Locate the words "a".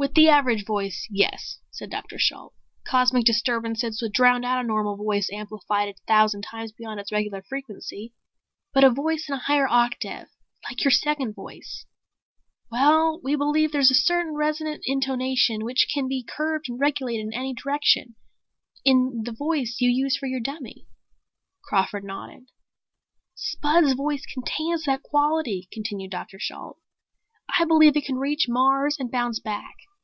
4.64-4.64, 5.88-5.94, 8.84-8.90, 9.34-9.38, 13.90-13.94